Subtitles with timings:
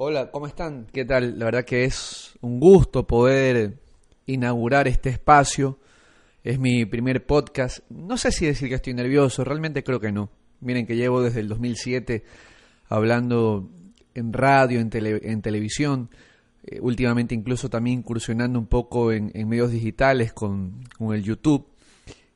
[0.00, 0.86] Hola, ¿cómo están?
[0.92, 1.40] ¿Qué tal?
[1.40, 3.80] La verdad que es un gusto poder
[4.26, 5.80] inaugurar este espacio.
[6.44, 7.80] Es mi primer podcast.
[7.90, 10.30] No sé si decir que estoy nervioso, realmente creo que no.
[10.60, 12.22] Miren que llevo desde el 2007
[12.88, 13.68] hablando
[14.14, 16.10] en radio, en, en televisión,
[16.62, 21.66] eh, últimamente incluso también incursionando un poco en, medios digitales con, con, el YouTube.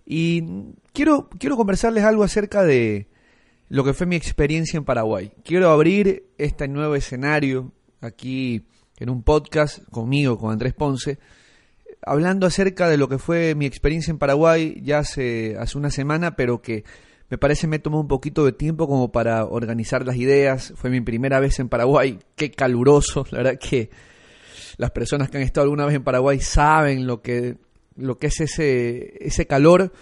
[0.05, 3.07] Y quiero, quiero conversarles algo acerca de,
[3.73, 5.33] lo que fue mi experiencia en Paraguay.
[5.47, 7.73] Quiero abrir este nuevo escenario
[8.03, 8.67] aquí
[8.99, 11.19] en un podcast conmigo, con Andrés Ponce,
[12.03, 16.37] hablando acerca de lo que fue mi experiencia en Paraguay ya hace, hace una semana,
[16.37, 16.85] pero que
[17.31, 20.75] me parece me tomó un poquito de tiempo como para organizar las ideas.
[20.77, 23.89] Fue mi primera vez en Paraguay, qué caluroso, la verdad que
[24.77, 27.57] las personas que han estado alguna vez en Paraguay saben lo que,
[27.97, 29.95] lo que es ese, ese calor,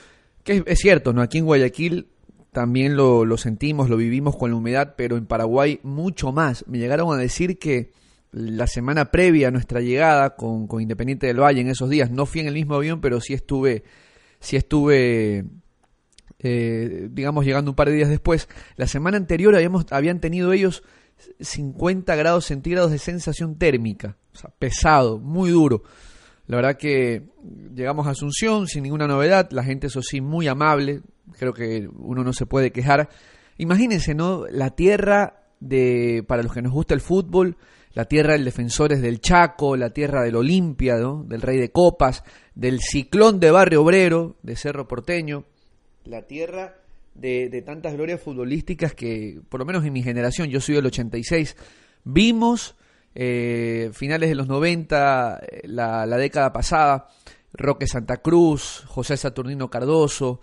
[0.43, 1.23] que es, es cierto, ¿no?
[1.23, 2.09] Aquí en Guayaquil
[2.53, 6.65] también lo, lo, sentimos, lo vivimos con la humedad, pero en Paraguay mucho más.
[6.67, 7.93] Me llegaron a decir que
[8.33, 12.27] la semana previa a nuestra llegada con, con, Independiente del Valle en esos días, no
[12.27, 13.85] fui en el mismo avión, pero sí estuve,
[14.39, 15.45] sí estuve,
[16.39, 18.49] eh, digamos, llegando un par de días después.
[18.77, 20.83] La semana anterior habíamos, habían tenido ellos
[21.41, 25.83] 50 grados centígrados de sensación térmica, o sea, pesado, muy duro.
[26.51, 27.23] La verdad que
[27.77, 31.01] llegamos a Asunción sin ninguna novedad, la gente eso sí muy amable,
[31.39, 33.09] creo que uno no se puede quejar.
[33.57, 34.49] Imagínense, ¿no?
[34.49, 37.57] La tierra de, para los que nos gusta el fútbol,
[37.93, 42.25] la tierra del Defensores del Chaco, la tierra del Olimpia, del Rey de Copas,
[42.57, 45.45] del Ciclón de Barrio Obrero, de Cerro Porteño,
[46.05, 46.79] la tierra
[47.15, 50.87] de, de, tantas glorias futbolísticas que, por lo menos en mi generación, yo soy del
[50.87, 51.57] 86,
[52.03, 52.75] vimos
[53.15, 57.09] eh, finales de los 90, eh, la, la, década pasada,
[57.53, 60.41] Roque Santa Cruz, José Saturnino Cardoso,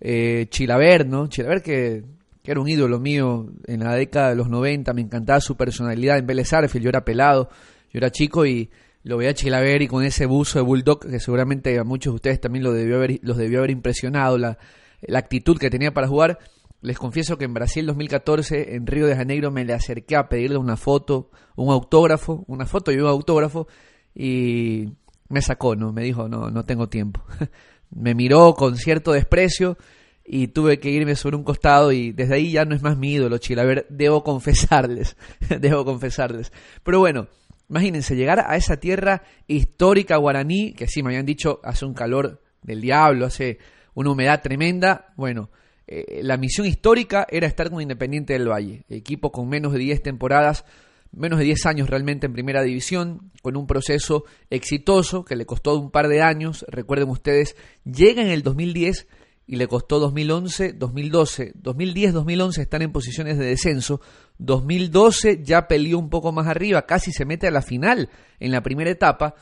[0.00, 1.28] eh, Chilaver, ¿no?
[1.28, 2.04] Chilaver que,
[2.42, 6.18] que, era un ídolo mío en la década de los 90, me encantaba su personalidad
[6.18, 7.48] en Vélez Arfield, yo era pelado,
[7.92, 8.70] yo era chico y
[9.02, 12.40] lo veía Chilaver y con ese buzo de Bulldog que seguramente a muchos de ustedes
[12.40, 14.58] también lo debió haber, los debió haber impresionado, la,
[15.02, 16.38] la actitud que tenía para jugar.
[16.84, 20.58] Les confieso que en Brasil 2014, en Río de Janeiro, me le acerqué a pedirle
[20.58, 23.66] una foto, un autógrafo, una foto y un autógrafo,
[24.14, 24.92] y
[25.30, 25.94] me sacó, ¿no?
[25.94, 27.24] Me dijo, no, no tengo tiempo.
[27.90, 29.78] me miró con cierto desprecio
[30.26, 33.14] y tuve que irme sobre un costado y desde ahí ya no es más mi
[33.14, 35.16] ídolo, ver, debo confesarles,
[35.60, 36.52] debo confesarles.
[36.82, 37.28] Pero bueno,
[37.70, 42.42] imagínense, llegar a esa tierra histórica guaraní, que sí, me habían dicho, hace un calor
[42.60, 43.56] del diablo, hace
[43.94, 45.48] una humedad tremenda, bueno,
[45.86, 50.02] eh, la misión histórica era estar con Independiente del Valle, equipo con menos de 10
[50.02, 50.64] temporadas,
[51.12, 55.78] menos de 10 años realmente en primera división, con un proceso exitoso que le costó
[55.78, 59.06] un par de años, recuerden ustedes, llega en el 2010
[59.46, 64.00] y le costó 2011, 2012, 2010, 2011 están en posiciones de descenso,
[64.38, 68.08] 2012 ya peleó un poco más arriba, casi se mete a la final
[68.40, 69.34] en la primera etapa,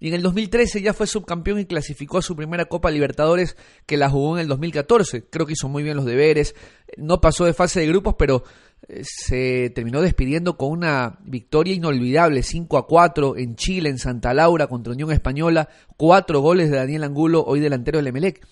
[0.00, 3.98] y en el 2013 ya fue subcampeón y clasificó a su primera Copa Libertadores que
[3.98, 5.26] la jugó en el 2014.
[5.28, 6.54] Creo que hizo muy bien los deberes.
[6.96, 8.42] No pasó de fase de grupos, pero
[8.88, 14.32] eh, se terminó despidiendo con una victoria inolvidable, 5 a 4 en Chile, en Santa
[14.32, 15.68] Laura contra Unión Española,
[15.98, 18.46] cuatro goles de Daniel Angulo, hoy delantero del Emelec.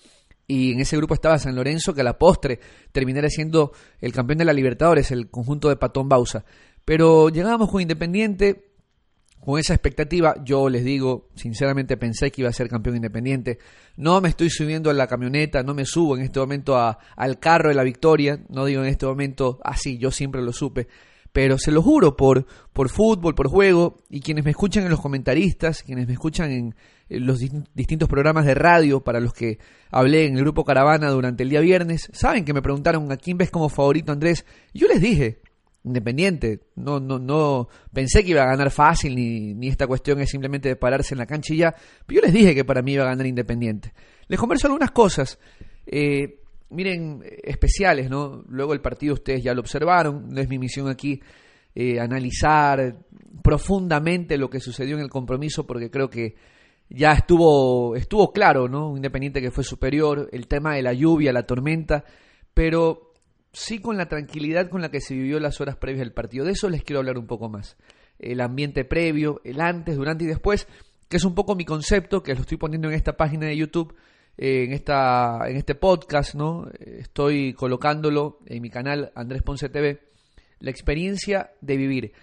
[0.45, 2.59] Y en ese grupo estaba San Lorenzo, que a la postre
[2.91, 3.71] terminara siendo
[4.01, 6.45] el campeón de la Libertadores, el conjunto de Patón Bausa.
[6.85, 8.68] Pero llegábamos con Independiente,
[9.39, 13.57] con esa expectativa, yo les digo, sinceramente pensé que iba a ser campeón independiente.
[13.95, 17.69] No me estoy subiendo a la camioneta, no me subo en este momento al carro
[17.69, 20.87] de la victoria, no digo en este momento así, yo siempre lo supe.
[21.31, 24.99] Pero se lo juro por, por fútbol, por juego, y quienes me escuchan en los
[24.99, 26.75] comentaristas, quienes me escuchan en,
[27.07, 27.39] los
[27.73, 29.57] distintos programas de radio para los que
[29.89, 33.37] hablé en el grupo Caravana durante el día viernes, saben que me preguntaron a quién
[33.37, 34.45] ves como favorito Andrés.
[34.73, 35.41] Yo les dije,
[35.83, 36.59] Independiente.
[36.75, 40.69] No, no, no pensé que iba a ganar fácil, ni, ni esta cuestión es simplemente
[40.69, 41.75] de pararse en la cancha y ya.
[42.05, 43.93] Pero yo les dije que para mí iba a ganar Independiente.
[44.27, 45.39] Les converso algunas cosas.
[45.85, 48.43] Eh, miren, especiales, ¿no?
[48.47, 50.29] Luego el partido ustedes ya lo observaron.
[50.29, 51.21] No es mi misión aquí
[51.75, 52.97] eh, analizar
[53.41, 56.35] profundamente lo que sucedió en el compromiso, porque creo que
[56.89, 58.95] ya estuvo, estuvo claro, ¿no?
[58.95, 62.03] Independiente que fue superior, el tema de la lluvia, la tormenta,
[62.53, 63.08] pero
[63.51, 66.45] sí con la tranquilidad con la que se vivió las horas previas del partido.
[66.45, 67.77] De eso les quiero hablar un poco más.
[68.17, 70.67] El ambiente previo, el antes, durante y después,
[71.07, 73.95] que es un poco mi concepto, que lo estoy poniendo en esta página de YouTube,
[74.37, 76.69] eh, en, esta, en este podcast, ¿no?
[76.79, 79.99] Estoy colocándolo en mi canal Andrés Ponce TV,
[80.59, 82.13] la experiencia de vivir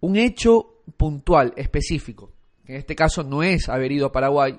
[0.00, 2.32] un hecho puntual, específico,
[2.66, 4.58] en este caso no es haber ido a Paraguay,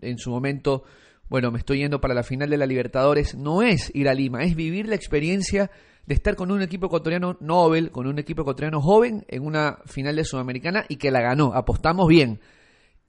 [0.00, 0.84] en su momento
[1.28, 4.42] bueno, me estoy yendo para la final de la Libertadores, no es ir a Lima,
[4.44, 5.70] es vivir la experiencia
[6.06, 10.16] de estar con un equipo ecuatoriano Nobel, con un equipo ecuatoriano joven en una final
[10.16, 11.52] de Sudamericana y que la ganó.
[11.54, 12.40] Apostamos bien.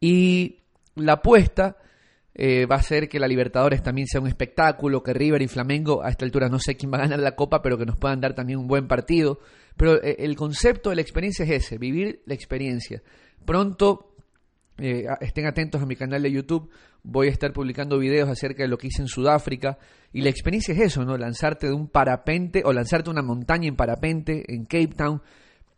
[0.01, 0.59] Y
[0.95, 1.77] la apuesta
[2.35, 6.03] eh, va a ser que la Libertadores también sea un espectáculo, que River y Flamengo,
[6.03, 8.19] a esta altura no sé quién va a ganar la Copa, pero que nos puedan
[8.19, 9.39] dar también un buen partido.
[9.77, 13.01] Pero eh, el concepto de la experiencia es ese, vivir la experiencia.
[13.45, 14.08] Pronto
[14.81, 16.69] eh, estén atentos a mi canal de YouTube,
[17.03, 19.77] voy a estar publicando videos acerca de lo que hice en Sudáfrica
[20.13, 21.17] y la experiencia es eso, ¿no?
[21.17, 25.21] Lanzarte de un parapente o lanzarte una montaña en parapente en Cape Town,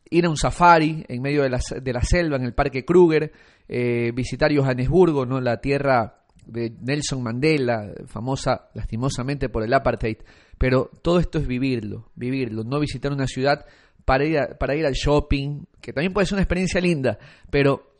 [0.10, 3.32] ir a un safari en medio de la, de la selva en el Parque Kruger,
[3.68, 5.42] eh, visitar Johannesburgo, ¿no?
[5.42, 10.18] La tierra de Nelson Mandela, famosa lastimosamente por el apartheid,
[10.58, 13.66] pero todo esto es vivirlo, vivirlo, no visitar una ciudad
[14.06, 17.18] para ir, para ir al shopping, que también puede ser una experiencia linda,
[17.50, 17.91] pero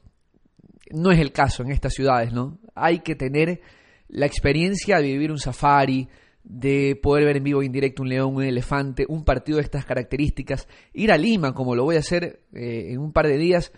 [0.94, 2.60] no es el caso en estas ciudades, ¿no?
[2.76, 3.62] Hay que tener
[4.08, 6.08] la experiencia de vivir un safari,
[6.44, 9.86] de poder ver en vivo en directo un león, un elefante, un partido de estas
[9.86, 13.72] características, ir a Lima, como lo voy a hacer eh, en un par de días,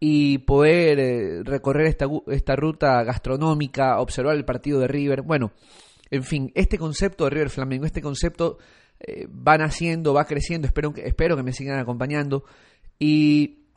[0.00, 5.22] y poder eh, recorrer esta, esta ruta gastronómica, observar el partido de River.
[5.22, 5.52] Bueno,
[6.10, 8.58] en fin, este concepto de River Flamengo, este concepto
[9.00, 12.44] eh, va naciendo, va creciendo, espero espero que me sigan acompañando.
[12.98, 13.67] Y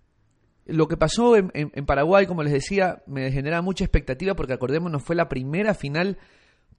[0.71, 5.15] lo que pasó en, Paraguay, como les decía, me genera mucha expectativa porque acordémonos, fue
[5.15, 6.17] la primera final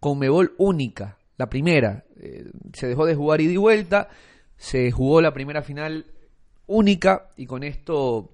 [0.00, 2.04] con Mebol única, la primera.
[2.20, 4.08] Eh, se dejó de jugar ida y vuelta,
[4.56, 6.06] se jugó la primera final
[6.66, 8.32] única y con esto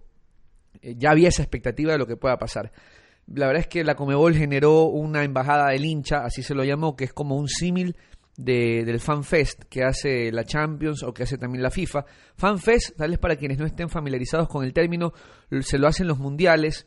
[0.82, 2.72] eh, ya había esa expectativa de lo que pueda pasar.
[3.26, 6.96] La verdad es que la Comebol generó una embajada del hincha, así se lo llamó,
[6.96, 7.96] que es como un símil
[8.38, 12.06] de, del FanFest que hace la Champions o que hace también la FIFA.
[12.36, 15.12] FanFest, tal vez para quienes no estén familiarizados con el término,
[15.60, 16.86] se lo hacen los mundiales,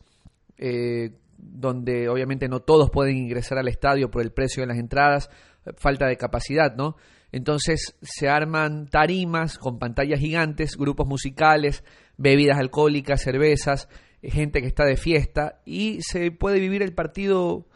[0.57, 5.29] eh, donde obviamente no todos pueden ingresar al estadio por el precio de las entradas,
[5.75, 6.95] falta de capacidad, ¿no?
[7.33, 11.83] Entonces se arman tarimas con pantallas gigantes, grupos musicales,
[12.17, 13.89] bebidas alcohólicas, cervezas,
[14.23, 17.67] gente que está de fiesta y se puede vivir el partido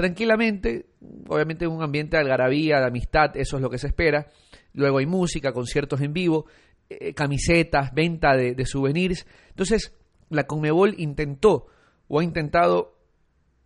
[0.00, 0.86] tranquilamente,
[1.28, 4.28] obviamente en un ambiente de algarabía, de amistad, eso es lo que se espera.
[4.72, 6.46] Luego hay música, conciertos en vivo,
[6.88, 9.26] eh, camisetas, venta de, souvenirs.
[9.50, 9.94] Entonces,
[10.30, 11.66] la Conmebol intentó
[12.08, 12.96] o ha intentado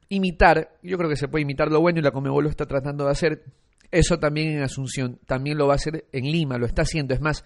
[0.09, 3.05] imitar, yo creo que se puede imitar lo bueno y la Conmebol lo está tratando
[3.05, 3.45] de hacer,
[3.93, 7.21] eso también en Asunción, también lo va a hacer en Lima, lo está haciendo, es
[7.21, 7.45] más,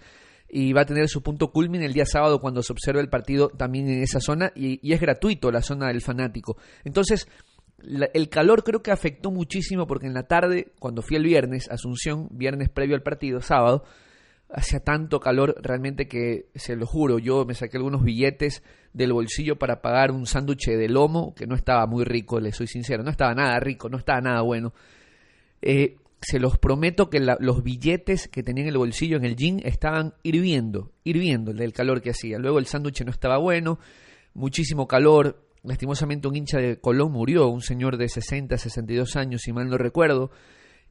[0.49, 3.49] y va a tener su punto culmine el día sábado cuando se observe el partido
[3.49, 6.57] también en esa zona y, y es gratuito la zona del fanático.
[6.83, 7.27] Entonces,
[8.13, 12.27] el calor creo que afectó muchísimo porque en la tarde, cuando fui el viernes, Asunción,
[12.31, 13.83] viernes previo al partido, sábado,
[14.51, 19.57] hacía tanto calor realmente que, se lo juro, yo me saqué algunos billetes del bolsillo
[19.57, 23.11] para pagar un sándwich de lomo que no estaba muy rico, le soy sincero, no
[23.11, 24.73] estaba nada rico, no estaba nada bueno.
[25.61, 29.61] Eh, se los prometo que los billetes que tenía en el bolsillo en el jean
[29.63, 32.39] estaban hirviendo, hirviendo del calor que hacía.
[32.39, 33.79] Luego el sándwich no estaba bueno,
[34.33, 39.53] muchísimo calor, lastimosamente un hincha de Colón murió, un señor de 60, 62 años, si
[39.53, 40.31] mal no recuerdo,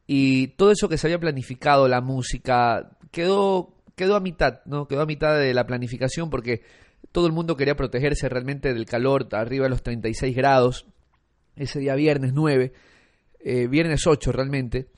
[0.07, 4.89] y todo eso que se había planificado, la música, quedó, quedó a mitad, ¿no?
[4.89, 6.63] Quedó a mitad de la planificación porque
[7.13, 10.87] todo el mundo quería protegerse realmente del calor, arriba de los 36 grados,
[11.57, 12.73] ese día viernes 9,
[13.41, 14.89] eh, viernes 8 realmente,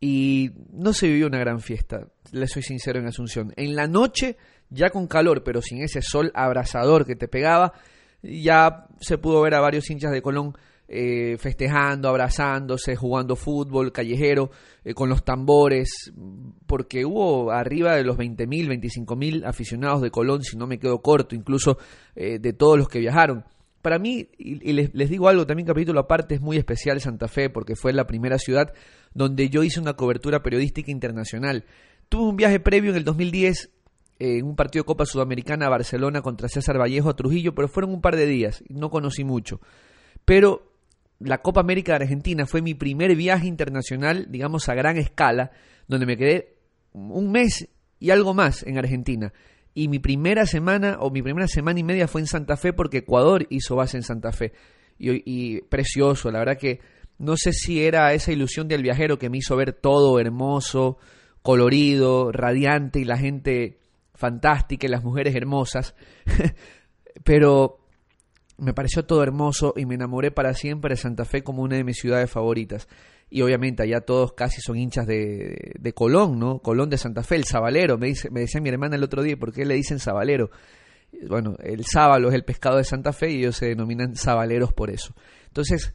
[0.00, 3.52] y no se vivió una gran fiesta, le soy sincero en Asunción.
[3.56, 4.36] En la noche,
[4.68, 7.72] ya con calor, pero sin ese sol abrasador que te pegaba,
[8.24, 10.54] ya se pudo ver a varios hinchas de Colón
[10.86, 14.50] eh, festejando, abrazándose, jugando fútbol callejero,
[14.84, 16.12] eh, con los tambores,
[16.66, 21.34] porque hubo arriba de los 20.000, 25.000 aficionados de Colón, si no me quedo corto,
[21.34, 21.78] incluso
[22.14, 23.44] eh, de todos los que viajaron.
[23.80, 27.50] Para mí, y, les, les, digo algo, también capítulo aparte, es muy especial Santa Fe,
[27.50, 28.72] porque fue la primera ciudad
[29.14, 31.64] donde yo hice una cobertura periodística internacional.
[32.08, 33.70] Tuve un viaje previo en el 2010
[34.18, 38.00] en un partido de Copa Sudamericana Barcelona contra César Vallejo a Trujillo, pero fueron un
[38.00, 39.60] par de días, no conocí mucho.
[40.24, 40.72] Pero
[41.18, 45.50] la Copa América de Argentina fue mi primer viaje internacional, digamos a gran escala,
[45.88, 46.56] donde me quedé
[46.92, 47.68] un mes
[47.98, 49.32] y algo más en Argentina.
[49.74, 52.98] Y mi primera semana o mi primera semana y media fue en Santa Fe porque
[52.98, 54.52] Ecuador hizo base en Santa Fe.
[54.98, 56.80] Y precioso, la verdad que
[57.18, 60.98] no sé si era esa ilusión del viajero que me hizo ver todo hermoso,
[61.42, 63.80] colorido, radiante y la gente
[64.14, 65.94] fantástica y las mujeres hermosas,
[67.24, 67.78] pero
[68.56, 71.84] me pareció todo hermoso y me enamoré para siempre de Santa Fe como una de
[71.84, 72.88] mis ciudades favoritas.
[73.30, 76.60] Y obviamente allá todos casi son hinchas de, de Colón, ¿no?
[76.60, 77.98] Colón de Santa Fe, el sabalero.
[77.98, 80.50] Me, dice, me decía mi hermana el otro día, ¿por qué le dicen sabalero?
[81.28, 84.90] Bueno, el sábalo es el pescado de Santa Fe y ellos se denominan sabaleros por
[84.90, 85.14] eso.
[85.48, 85.94] Entonces,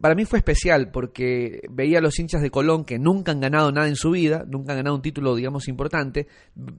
[0.00, 3.70] para mí fue especial porque veía a los hinchas de Colón que nunca han ganado
[3.70, 6.26] nada en su vida, nunca han ganado un título, digamos, importante,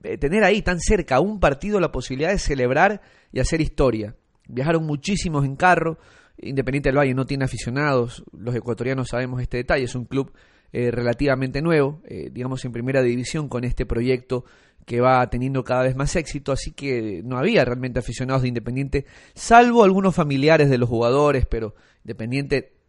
[0.02, 3.00] eh, tener ahí tan cerca un partido la posibilidad de celebrar
[3.32, 4.16] y hacer historia.
[4.48, 5.98] Viajaron muchísimos en carro,
[6.42, 10.32] Independiente del Valle no tiene aficionados, los ecuatorianos sabemos este detalle, es un club
[10.72, 12.00] eh, relativamente nuevo,
[12.32, 14.44] digamos en primera división con este proyecto
[14.86, 19.04] que va teniendo cada vez más éxito, así que no había realmente aficionados de Independiente,
[19.34, 22.79] salvo algunos familiares de los jugadores, pero Independiente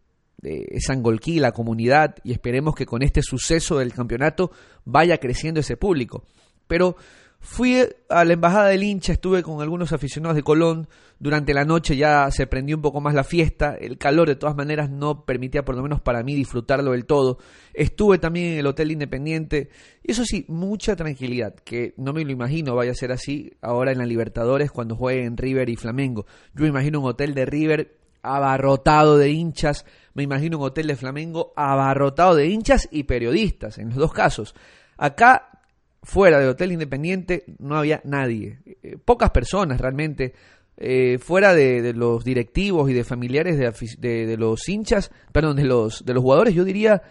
[0.41, 4.51] de Sangolquí, la comunidad, y esperemos que con este suceso del campeonato
[4.86, 6.25] vaya creciendo ese público.
[6.67, 6.95] Pero
[7.39, 7.77] fui
[8.10, 10.88] a la embajada del hincha, estuve con algunos aficionados de Colón,
[11.19, 14.55] durante la noche ya se prendió un poco más la fiesta, el calor de todas
[14.55, 17.38] maneras no permitía por lo menos para mí disfrutarlo del todo.
[17.74, 19.69] Estuve también en el Hotel Independiente,
[20.03, 23.91] y eso sí, mucha tranquilidad, que no me lo imagino vaya a ser así ahora
[23.91, 26.25] en la Libertadores cuando jueguen River y Flamengo.
[26.55, 31.54] Yo imagino un hotel de River abarrotado de hinchas, me imagino un hotel de Flamengo
[31.56, 34.56] abarrotado de hinchas y periodistas, en los dos casos.
[34.98, 35.60] Acá,
[36.04, 40.34] fuera del Hotel Independiente, no había nadie, eh, pocas personas realmente,
[40.78, 46.04] eh, fuera de, los directivos y de familiares de, de, los hinchas, perdón, de los,
[46.06, 47.04] de los jugadores, yo diría,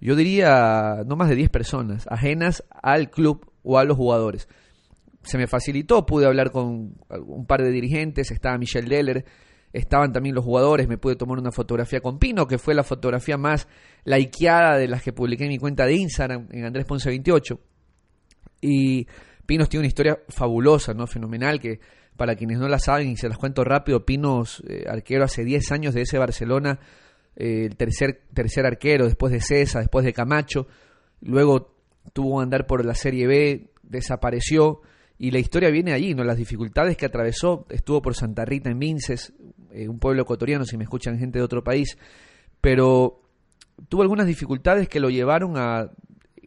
[0.00, 4.48] yo diría no más de 10 personas, ajenas al club o a los jugadores.
[5.24, 9.24] Se me facilitó, pude hablar con un par de dirigentes, estaba Michel Deller,
[9.72, 13.36] estaban también los jugadores, me pude tomar una fotografía con Pino, que fue la fotografía
[13.36, 13.68] más
[14.04, 17.58] likeada de las que publiqué en mi cuenta de Instagram, en Andrés Ponce 28.
[18.60, 19.06] Y
[19.46, 21.06] Pinos tiene una historia fabulosa, ¿no?
[21.06, 21.80] Fenomenal, que
[22.16, 25.72] para quienes no la saben y se las cuento rápido, Pinos, eh, arquero hace 10
[25.72, 26.78] años de ese Barcelona,
[27.36, 30.66] eh, el tercer, tercer arquero, después de César, después de Camacho,
[31.20, 31.74] luego
[32.12, 34.82] tuvo que andar por la Serie B, desapareció,
[35.18, 36.24] y la historia viene allí, ¿no?
[36.24, 39.32] Las dificultades que atravesó, estuvo por Santa Rita en Vinces,
[39.72, 41.96] eh, un pueblo ecuatoriano, si me escuchan gente de otro país,
[42.60, 43.22] pero
[43.88, 45.90] tuvo algunas dificultades que lo llevaron a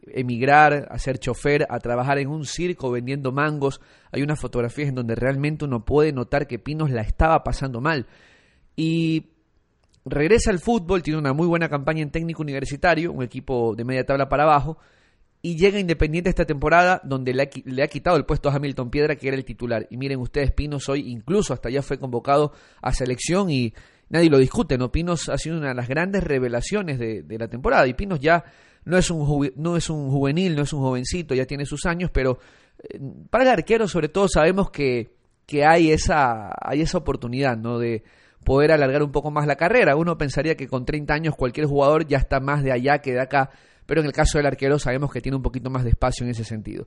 [0.06, 3.80] emigrar, a ser chofer, a trabajar en un circo vendiendo mangos.
[4.12, 8.06] Hay unas fotografías en donde realmente uno puede notar que Pinos la estaba pasando mal.
[8.76, 9.26] Y
[10.04, 14.06] regresa al fútbol, tiene una muy buena campaña en técnico universitario, un equipo de media
[14.06, 14.78] tabla para abajo,
[15.46, 19.28] y llega Independiente esta temporada donde le ha, quitado el puesto a Hamilton Piedra, que
[19.28, 19.86] era el titular.
[19.90, 22.50] Y miren ustedes, Pinos hoy incluso hasta ya fue convocado
[22.82, 23.72] a selección y
[24.08, 24.90] nadie lo discute, ¿no?
[24.90, 28.42] Pinos ha sido una de las grandes revelaciones de, la temporada y Pinos ya
[28.84, 32.10] no es, un no es un juvenil, no es un jovencito, ya tiene sus años,
[32.12, 32.40] pero
[32.82, 32.98] eh,
[33.30, 35.12] para el arquero sobre todo sabemos que,
[35.46, 37.78] que hay, esa, hay esa oportunidad, ¿no?
[37.78, 38.02] De
[38.42, 39.94] poder alargar un poco más la carrera.
[39.94, 43.20] Uno pensaría que con 30 años cualquier jugador ya está más de allá que de
[43.20, 43.50] acá
[43.86, 46.30] pero en el caso del arquero sabemos que tiene un poquito más de espacio en
[46.30, 46.86] ese sentido.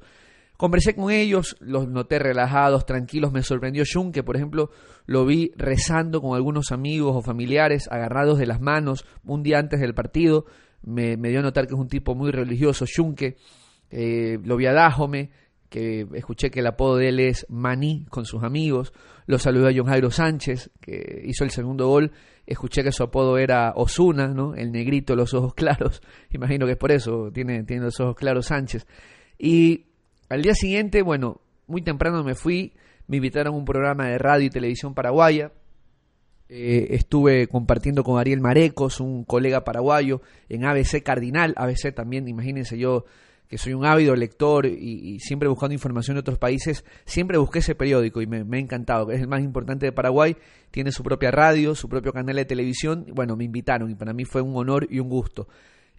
[0.57, 4.71] Conversé con ellos, los noté relajados, tranquilos, me sorprendió Jun, que por ejemplo
[5.05, 9.79] lo vi rezando con algunos amigos o familiares, agarrados de las manos un día antes
[9.79, 10.45] del partido,
[10.81, 13.37] me, dio a notar que es un tipo muy religioso, Junque,
[13.89, 15.31] eh, lo vi a Dajome,
[15.69, 18.91] que escuché que el apodo de él es Maní con sus amigos,
[19.27, 22.11] lo saludé a John Jairo Sánchez, que hizo el segundo gol,
[22.47, 24.55] escuché que su apodo era Osuna, ¿no?
[24.55, 26.01] El negrito, los ojos claros.
[26.31, 28.87] Imagino que es por eso, tiene, tiene los ojos claros Sánchez.
[29.37, 29.85] Y
[30.29, 32.73] al día siguiente, bueno, muy temprano me fui,
[33.07, 35.51] me invitaron a un programa de radio y televisión paraguaya.
[36.49, 41.53] Eh, estuve compartiendo con Ariel Marecos, un colega paraguayo, en ABC Cardinal.
[41.55, 43.05] ABC también, imagínense yo
[43.49, 47.73] que soy un ávido lector y, siempre buscando información de otros países, siempre busqué ese
[47.73, 49.11] periódico y me, ha encantado.
[49.11, 50.37] Es el más importante de Paraguay,
[50.69, 53.07] tiene su propia radio, su propio canal de televisión.
[53.11, 55.47] Bueno, me invitaron y para mí fue un honor y un gusto.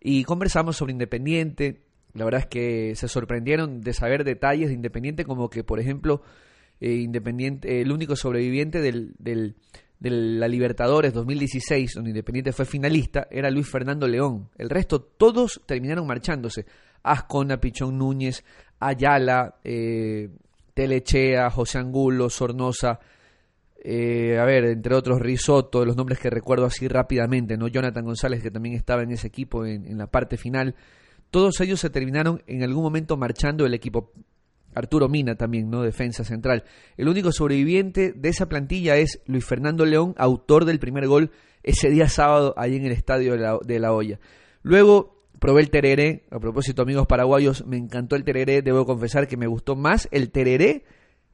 [0.00, 1.82] Y conversamos sobre Independiente.
[2.14, 6.22] La verdad es que se sorprendieron de saber detalles de Independiente, como que, por ejemplo,
[6.80, 9.56] eh, Independiente, el único sobreviviente del, del
[9.98, 14.48] de la Libertadores 2016, donde Independiente fue finalista, era Luis Fernando León.
[14.56, 16.64] El resto, todos terminaron marchándose.
[17.02, 18.44] Ascona, Pichón Núñez,
[18.78, 20.30] Ayala, eh,
[20.74, 23.00] Telechea, José Angulo, Sornosa,
[23.82, 27.66] eh, a ver, entre otros Risotto, los nombres que recuerdo así rápidamente, ¿no?
[27.66, 30.74] Jonathan González, que también estaba en ese equipo en, la parte final.
[31.30, 34.12] Todos ellos se terminaron en algún momento marchando del equipo.
[34.72, 35.82] Arturo Mina también, ¿no?
[35.82, 36.62] Defensa central.
[36.96, 41.32] El único sobreviviente de esa plantilla es Luis Fernando León, autor del primer gol
[41.64, 44.20] ese día sábado ahí en el estadio de la, de la Hoya.
[44.62, 49.36] Luego probé el tereré, a propósito amigos paraguayos, me encantó el tereré, debo confesar que
[49.36, 50.84] me gustó más el tereré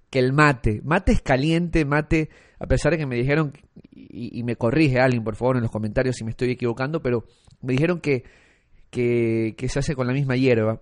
[0.08, 0.80] que el mate.
[0.82, 3.52] Mate es caliente, mate, a pesar de que me dijeron,
[3.92, 7.26] y, me corrige alguien por favor en los comentarios si me estoy equivocando, pero
[7.60, 8.24] me dijeron que,
[8.88, 10.80] que, que se hace con la misma hierba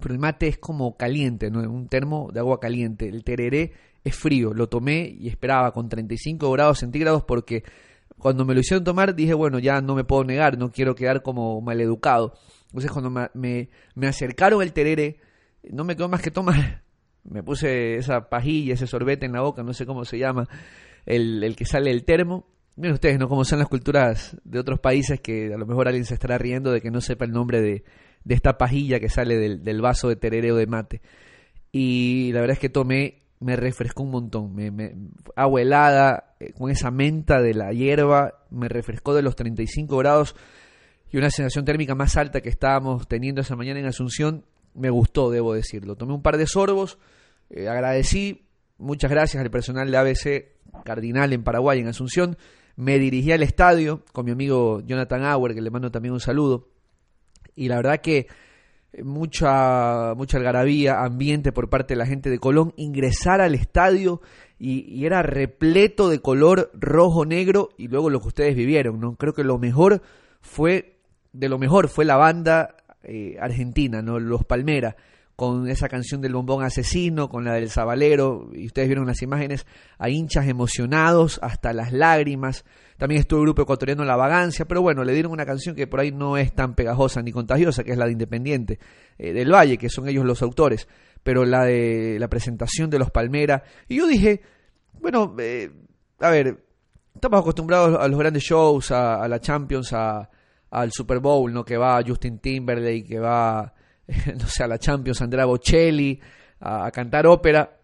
[0.00, 1.60] pero el mate es como caliente, ¿no?
[1.60, 3.08] un termo de agua caliente.
[3.08, 3.72] El tereré
[4.02, 7.64] es frío, lo tomé y esperaba con 35 grados centígrados porque
[8.20, 11.22] cuando me lo hicieron tomar dije, bueno, ya no me puedo negar, no quiero quedar
[11.22, 12.34] como maleducado.
[12.66, 15.18] Entonces cuando me, me, acercaron el terere,
[15.70, 16.82] no me quedó más que tomar.
[17.22, 20.48] Me puse esa pajilla, ese sorbete en la boca, no sé cómo se llama,
[21.04, 22.46] el, el que sale del termo.
[22.76, 23.28] Miren ustedes, ¿no?
[23.28, 26.72] Como son las culturas de otros países que a lo mejor alguien se estará riendo
[26.72, 27.84] de que no sepa el nombre de,
[28.24, 31.02] de esta pajilla que sale del, del vaso de terere o de mate.
[31.72, 34.54] Y la verdad es que tomé me refrescó un montón.
[34.54, 34.94] Me, me,
[35.34, 40.36] agua helada, eh, con esa menta de la hierba, me refrescó de los 35 grados
[41.10, 44.44] y una sensación térmica más alta que estábamos teniendo esa mañana en Asunción.
[44.74, 45.96] Me gustó, debo decirlo.
[45.96, 46.98] Tomé un par de sorbos,
[47.48, 48.46] eh, agradecí,
[48.78, 52.36] muchas gracias al personal de ABC Cardinal en Paraguay, en Asunción.
[52.76, 56.68] Me dirigí al estadio con mi amigo Jonathan Auer, que le mando también un saludo.
[57.56, 58.28] Y la verdad que
[59.02, 64.20] mucha, mucha algarabía, ambiente por parte de la gente de Colón, ingresar al estadio
[64.58, 69.16] y, era repleto de color rojo-negro y luego lo que ustedes vivieron, ¿no?
[69.16, 70.02] Creo que lo mejor
[70.40, 70.96] fue,
[71.32, 74.18] de lo mejor fue la banda eh, argentina, ¿no?
[74.18, 74.96] Los Palmera,
[75.40, 79.64] con esa canción del bombón asesino, con la del Zabalero, y ustedes vieron las imágenes,
[79.96, 82.66] a hinchas emocionados hasta las lágrimas,
[82.98, 86.00] también estuvo el grupo ecuatoriano La Vagancia, pero bueno, le dieron una canción que por
[86.00, 88.78] ahí no es tan pegajosa ni contagiosa, que es la de Independiente
[89.16, 90.86] eh, del Valle, que son ellos los autores,
[91.22, 93.62] pero la de la presentación de los Palmera.
[93.88, 94.42] Y yo dije,
[95.00, 95.70] bueno, eh,
[96.18, 96.66] a ver,
[97.14, 100.28] estamos acostumbrados a los grandes shows, a, la Champions, a,
[100.68, 101.64] al Super Bowl, ¿no?
[101.64, 103.72] Que va Justin Timberlake, que va,
[104.38, 106.20] no sé, a la Champions, Andrea Bocelli,
[106.60, 107.76] a, cantar ópera.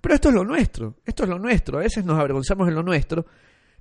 [0.00, 1.78] Pero esto es lo nuestro, esto es lo nuestro.
[1.78, 3.26] A veces nos avergonzamos en lo nuestro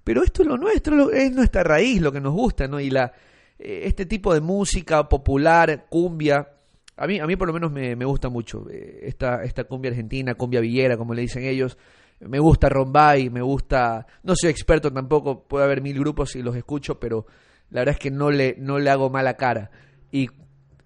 [0.08, 2.80] pero esto es lo nuestro, es nuestra raíz, lo que nos gusta, ¿no?
[2.80, 3.12] Y la,
[3.60, 6.48] eh, este tipo de música popular, cumbia,
[6.96, 8.66] a mí, a mí por lo menos me, gusta mucho.
[8.72, 11.78] Eh, esta, esta cumbia argentina, cumbia villera, como le dicen ellos.
[12.22, 14.08] Me gusta Rombay, me gusta.
[14.24, 17.26] No soy experto tampoco, puede haber mil grupos y los escucho, pero
[17.70, 19.72] la verdad es que no le, no le hago mala cara.
[20.10, 20.30] Y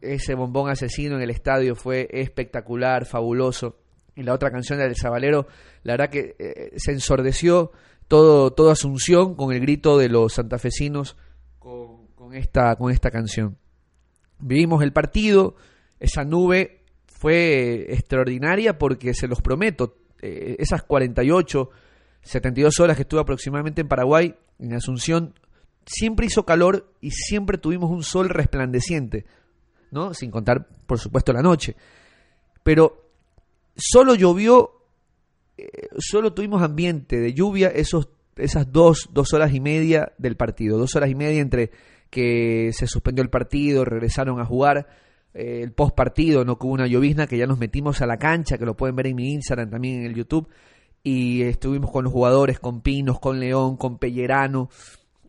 [0.01, 3.77] ese bombón asesino en el estadio fue espectacular, fabuloso.
[4.15, 5.48] Y la otra canción del Zabalero,
[5.84, 7.72] la verdad que eh, se ensordeció
[8.08, 11.15] todo, toda Asunción con el grito de los santafesinos
[11.60, 13.58] con, con, esta, con esta canción.
[14.39, 15.56] Vivimos el partido,
[15.99, 21.69] esa nube fue extraordinaria porque se los prometo, eh, esas 48,
[22.23, 25.36] 72 horas que estuve aproximadamente en Paraguay, en Asunción,
[25.86, 29.26] siempre hizo calor y siempre tuvimos un sol resplandeciente,
[29.91, 30.13] ¿no?
[30.13, 31.75] Sin contar, por supuesto, la noche.
[32.63, 33.12] Pero
[33.75, 34.82] solo llovió
[35.62, 40.77] eh, solo tuvimos ambiente de lluvia esos, esas dos, dos horas y media del partido,
[40.77, 41.69] dos horas y media entre
[42.10, 44.88] que se suspendió el partido, regresaron a jugar,
[45.34, 48.58] eh, el post partido, no hubo una llovizna, que ya nos metimos a la cancha,
[48.58, 50.49] que lo pueden ver en mi Instagram, también en el YouTube,
[51.04, 54.69] y estuvimos con los jugadores, con Pinos, con León, con Pellerano,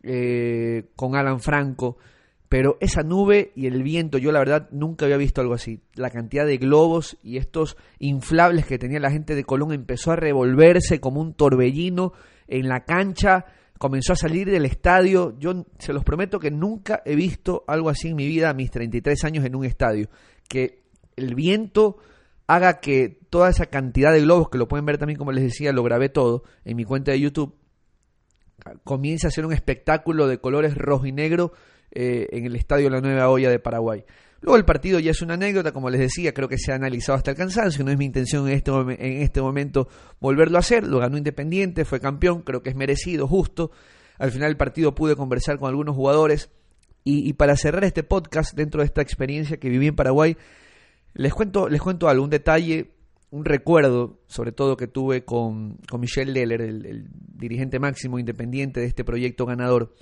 [0.02, 1.98] eh, con Alan Franco,
[2.52, 5.80] pero esa nube y el viento, yo la verdad nunca había visto algo así.
[5.94, 10.16] La cantidad de globos y estos inflables que tenía la gente de Colón empezó a
[10.16, 12.12] revolverse como un torbellino
[12.46, 13.46] en la cancha,
[13.78, 15.34] comenzó a salir del estadio.
[15.38, 18.70] Yo se los prometo que nunca he visto algo así en mi vida a mis
[18.70, 20.10] 33 años en un estadio.
[20.46, 20.82] Que
[21.16, 21.96] el viento
[22.46, 25.72] haga que toda esa cantidad de globos, que lo pueden ver también como les decía,
[25.72, 27.56] lo grabé todo en mi cuenta de YouTube,
[28.84, 31.54] comience a ser un espectáculo de colores rojo y negro
[31.94, 34.04] eh, en el estadio La Nueva Olla de Paraguay.
[34.40, 37.16] Luego el partido ya es una anécdota, como les decía, creo que se ha analizado
[37.16, 40.86] hasta el cansancio, no es mi intención en este, en este momento volverlo a hacer,
[40.86, 43.70] lo ganó Independiente, fue campeón, creo que es merecido, justo.
[44.18, 46.50] Al final del partido pude conversar con algunos jugadores
[47.04, 50.36] y, para cerrar este podcast dentro de esta experiencia que viví en Paraguay,
[51.14, 52.92] les cuento, les cuento algo, un detalle,
[53.30, 58.80] un recuerdo, sobre todo que tuve con, con Michel Leller, el, el dirigente máximo independiente
[58.80, 59.94] de este proyecto ganador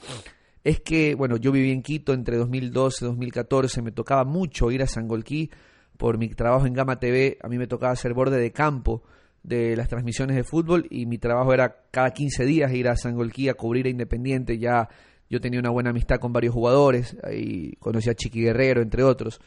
[0.65, 4.83] es que, bueno, yo viví en Quito entre 2012 y 2014, me tocaba mucho ir
[4.83, 5.51] a Sangolquí
[5.97, 9.03] por mi trabajo en Gama TV, a mí me tocaba ser borde de campo
[9.43, 13.49] de las transmisiones de fútbol y mi trabajo era cada 15 días ir a Sangolquí
[13.49, 14.89] a cubrir a Independiente, ya
[15.31, 19.41] yo tenía una buena amistad con varios jugadores, ahí conocí a Chiqui Guerrero, entre otros.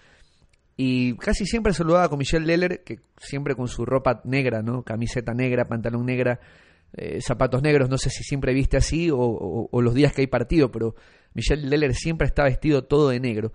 [0.76, 4.82] Y casi siempre saludaba con Michelle Leller, que siempre con su ropa negra, ¿no?
[4.82, 6.39] Camiseta negra, pantalón negra,
[6.95, 10.71] eh, zapatos negros, no sé si siempre viste así o, los días que hay partido,
[10.71, 10.95] pero
[11.34, 13.51] Michel Leller siempre está vestido todo de negro.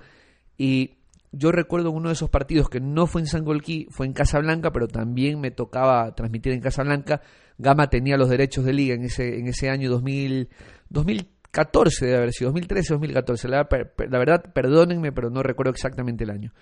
[0.57, 0.97] Y
[1.31, 4.89] yo recuerdo uno de esos partidos que no fue en Sangolquí, fue en Casablanca, pero
[4.89, 7.21] también me tocaba transmitir en Casablanca.
[7.59, 10.49] Gama tenía los derechos de liga en ese, en ese año 2000,
[10.89, 13.49] 2014, debe haber sido, 2013 2014.
[13.49, 13.69] La,
[14.09, 16.53] la verdad, perdónenme, pero no recuerdo exactamente el año.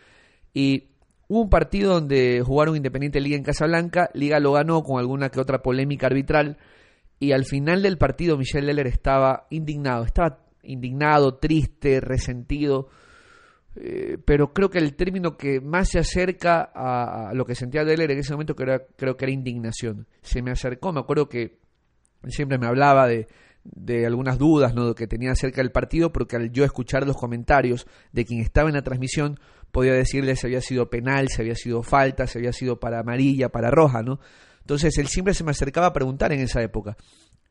[0.52, 0.95] Y
[1.28, 5.40] Hubo un partido donde jugaron Independiente Liga en Casablanca, Liga lo ganó con alguna que
[5.40, 6.58] otra polémica arbitral
[7.18, 12.88] Y al final del partido Michel Leller estaba indignado, estaba indignado, triste, resentido,
[13.76, 18.10] eh, pero creo que el término que más se acerca a, lo que sentía Leller
[18.10, 20.06] en ese momento creo, creo que era indignación.
[20.22, 21.58] Se me acercó, me acuerdo que
[22.28, 23.28] siempre me hablaba de,
[23.64, 24.94] de algunas dudas ¿no?
[24.94, 28.76] que tenía acerca del partido, porque al yo escuchar los comentarios de quien estaba en
[28.76, 29.38] la transmisión,
[29.72, 33.50] podía decirle si había sido penal, si había sido falta, si había sido para amarilla,
[33.50, 34.20] para roja, ¿no?
[34.60, 36.96] Entonces él siempre se me acercaba a preguntar en esa época.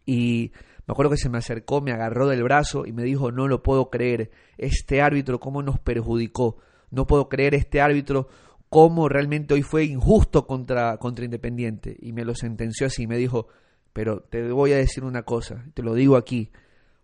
[0.06, 0.52] Y
[0.88, 3.64] me acuerdo que se me acercó, me agarró del brazo y me dijo, no lo
[3.64, 6.58] puedo creer, este árbitro cómo nos perjudicó,
[6.92, 8.28] no puedo creer este árbitro
[8.70, 11.96] cómo realmente hoy fue injusto contra, contra Independiente.
[12.00, 13.48] Y me lo sentenció así, me dijo,
[13.94, 16.52] pero te voy a decir una cosa, te lo digo aquí,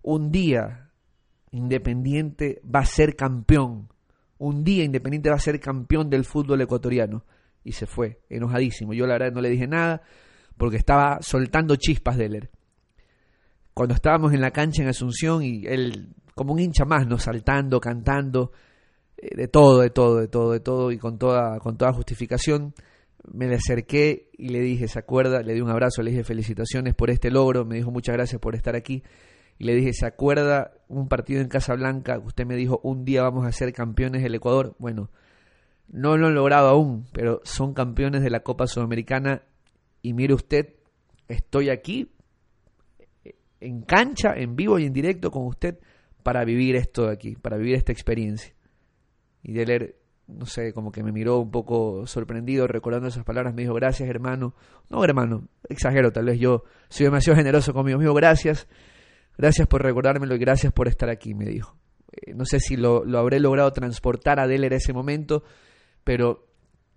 [0.01, 0.89] un día
[1.51, 3.89] Independiente va a ser campeón,
[4.41, 7.23] un día Independiente va a ser campeón del fútbol ecuatoriano.
[7.63, 8.93] Y se fue, enojadísimo.
[8.93, 10.01] Yo la verdad no le dije nada
[10.57, 12.49] porque estaba soltando chispas de él.
[13.73, 17.19] Cuando estábamos en la cancha en Asunción y él, como un hincha más, ¿no?
[17.19, 18.51] Saltando, cantando,
[19.15, 22.73] eh, de todo, de todo, de todo, de todo y con toda, con toda justificación
[23.31, 25.41] me le acerqué y le dije, ¿se acuerda?
[25.43, 28.55] Le di un abrazo, le dije felicitaciones por este logro, me dijo muchas gracias por
[28.55, 29.03] estar aquí.
[29.61, 32.17] Y le dije, ¿se acuerda un partido en Casablanca?
[32.17, 34.75] Usted me dijo, un día vamos a ser campeones del Ecuador.
[34.79, 35.11] Bueno,
[35.87, 39.43] no lo han logrado aún, pero son campeones de la Copa Sudamericana.
[40.01, 40.73] Y mire usted,
[41.27, 42.11] estoy aquí
[43.59, 45.77] en cancha, en vivo y en directo con usted
[46.23, 48.55] para vivir esto de aquí, para vivir esta experiencia.
[49.43, 49.95] Y de leer
[50.25, 54.09] no sé, como que me miró un poco sorprendido recordando esas palabras, me dijo, gracias
[54.09, 54.55] hermano,
[54.89, 58.67] no hermano, exagero, tal vez yo soy demasiado generoso conmigo, me dijo, gracias,
[59.37, 61.75] gracias por recordármelo y gracias por estar aquí, me dijo.
[62.11, 65.43] Eh, no sé si lo, habré logrado transportar a Deller ese momento,
[66.03, 66.47] pero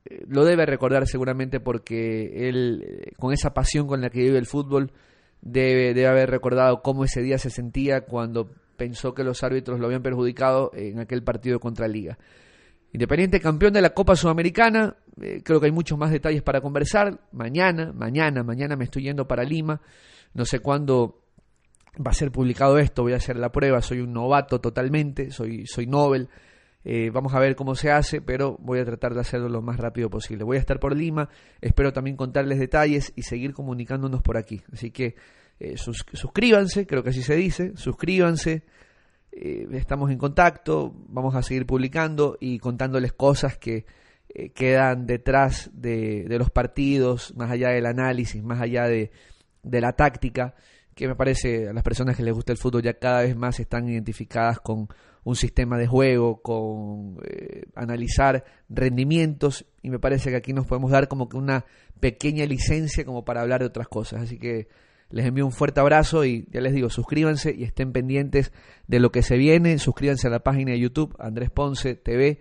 [0.05, 4.39] eh, lo debe recordar seguramente porque él, eh, con esa pasión con la que vive
[4.39, 4.93] el fútbol,
[5.41, 10.03] debe, haber recordado cómo ese día se sentía cuando pensó que los árbitros lo habían
[10.03, 12.19] perjudicado en aquel partido contra Liga.
[12.93, 14.97] Independiente campeón de la Copa Sudamericana,
[15.43, 17.21] creo que hay muchos más detalles para conversar.
[17.33, 19.81] Mañana, mañana, mañana me estoy yendo para Lima.
[20.33, 21.24] No sé cuándo
[22.01, 25.67] va a ser publicado esto, voy a hacer la prueba, soy un novato totalmente, soy,
[25.67, 26.29] soy Nobel.
[26.87, 29.79] Eh, vamos a ver cómo se hace, pero voy a tratar de hacerlo lo más
[29.79, 30.45] rápido posible.
[30.45, 31.31] Voy a estar por Lima,
[31.61, 34.63] espero también contarles detalles y seguir comunicándonos por aquí.
[34.71, 35.15] Así que
[35.59, 38.65] eh, suscríbanse, creo que así se dice, suscríbanse,
[39.37, 43.85] eh, estamos en contacto, vamos a seguir publicando y contándoles cosas que
[44.29, 49.11] eh, quedan detrás de, los partidos, más allá del análisis, más allá de,
[49.63, 50.55] la táctica,
[50.95, 53.59] que me parece a las personas que les gusta el fútbol ya cada vez más
[53.61, 54.89] están identificadas con
[55.25, 60.91] un sistema de juego, con eh, analizar rendimientos y me parece que aquí nos podemos
[60.91, 61.65] dar como que una
[62.01, 64.23] pequeña licencia como para hablar de otras cosas.
[64.23, 64.69] Así que
[65.11, 68.53] les envío un fuerte abrazo y ya les digo, suscríbanse y estén pendientes
[68.87, 69.79] de lo que se viene.
[69.79, 72.41] Suscríbanse a la página de YouTube, Andrés Ponce TV,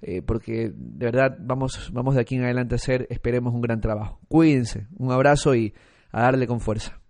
[0.00, 3.80] eh, porque de verdad vamos, vamos de aquí en adelante a hacer, esperemos, un gran
[3.80, 4.18] trabajo.
[4.28, 5.74] Cuídense, un abrazo y
[6.10, 7.01] a darle con fuerza.